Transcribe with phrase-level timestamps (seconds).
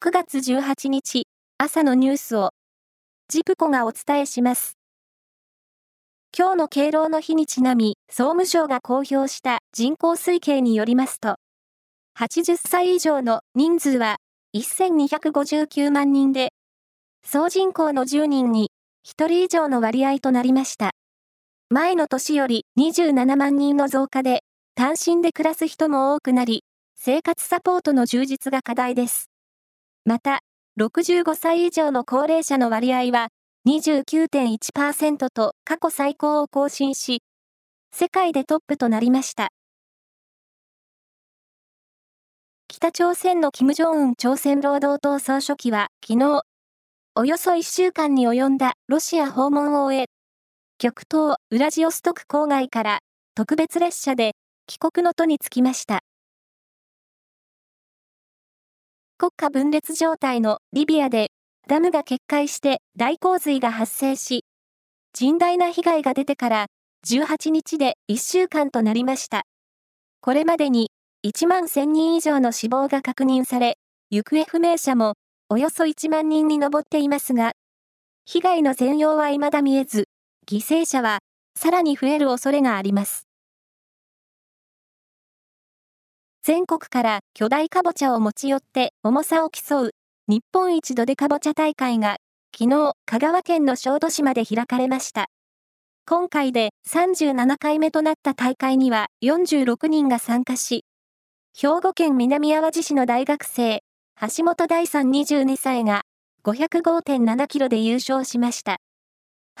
[0.00, 1.26] 9月18日
[1.58, 2.50] 朝のニュースを
[3.28, 4.78] ジプコがお伝えします。
[6.38, 11.34] 今日の敬老の日にちなみ、総務省が公表した人口推計によりますと、
[12.16, 14.18] 80歳以上の人数は
[14.56, 16.52] 1259万人で、
[17.24, 18.70] 総人口の10人に
[19.04, 20.92] 1人以上の割合となりました。
[21.70, 24.44] 前の年より27万人の増加で、
[24.76, 26.62] 単身で暮らす人も多くなり、
[26.94, 29.27] 生活サポートの充実が課題です。
[30.08, 30.40] また、
[30.80, 33.28] 65歳以上の高齢者の割合は
[33.68, 37.22] 29.1%と過去最高を更新し、
[37.92, 39.50] 世界でトップとなりました。
[42.68, 46.40] 北朝鮮の金正恩朝鮮労働党総書記は昨日、
[47.14, 50.06] およそ1週間に及んだロシア訪問を終え、
[50.78, 52.98] 極東ウラジオストク郊外から
[53.34, 54.32] 特別列車で
[54.66, 56.00] 帰国の途に着きました。
[59.20, 61.32] 国家分裂状態のリビアで
[61.66, 64.44] ダムが決壊して大洪水が発生し、
[65.12, 66.66] 甚大な被害が出てから
[67.04, 69.42] 18日で1週間となりました。
[70.20, 70.92] これまでに
[71.26, 73.78] 1万1000人以上の死亡が確認され、
[74.10, 75.14] 行方不明者も
[75.48, 77.54] およそ1万人に上っていますが、
[78.24, 80.04] 被害の全容は未だ見えず、
[80.48, 81.18] 犠牲者は
[81.58, 83.27] さらに増える恐れがあります。
[86.48, 89.90] 全国から巨大かぼちゃを持ち寄って重さを競う
[90.28, 92.16] 日本一どでかぼちゃ大会が
[92.58, 95.26] 昨日香川県の小豆島で開かれました。
[96.06, 100.86] 今回で37回目となった大会には46人が参加し、
[101.54, 103.82] 兵庫県南淡路市の大学生、
[104.18, 106.00] 橋本大さん22歳が
[106.44, 108.78] 505.7キロで優勝しました。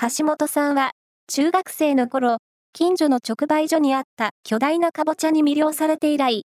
[0.00, 0.92] 橋本さんは
[1.26, 2.38] 中学生の頃、
[2.72, 6.44] 近所の直売所にあった巨大なかぼちゃに魅了されて以来、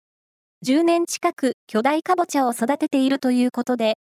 [0.64, 3.98] 10年近く巨大かぼちゃを育てているということで、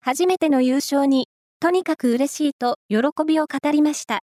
[0.00, 1.26] 初めての優勝に、
[1.58, 4.20] とにかく嬉しいと喜びを語りました。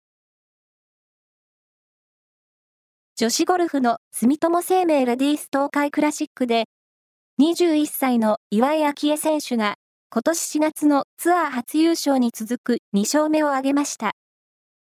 [3.18, 6.64] 女子ゴルフの住友生命レディース東海クラシックで、
[7.42, 9.76] 21歳の岩井明愛選手が、
[10.10, 14.14] 今年4月のツアー初優勝に続く2勝目を挙げました。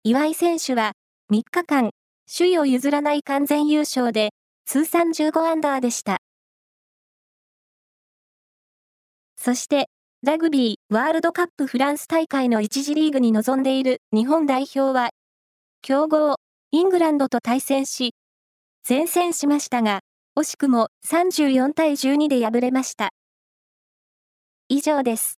[0.04, 0.92] 岩井選手は、
[1.30, 1.90] 3日間、
[2.34, 4.30] 首位を譲らない完全優勝で、
[4.64, 6.22] 通算15アンダーでした。
[9.41, 9.88] そして、
[10.25, 15.10] ラグビーワールドカップフランス大会の1次リーグに臨んでいる日本代表は、
[15.81, 16.34] 強豪
[16.72, 18.15] イングランドと対戦し、
[18.87, 20.00] 前線しましたが、
[20.37, 23.10] 惜しくも34対12で敗れました。
[24.69, 25.38] 以上です。